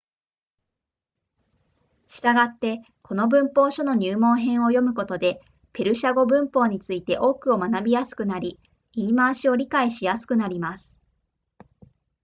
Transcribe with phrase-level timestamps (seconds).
[2.07, 5.41] したがってこの文法書の入門編を読むことで
[5.73, 8.59] ペルシャ語文法について多くを学びやすくなり
[8.93, 10.97] 言い回しを理解しやすくなります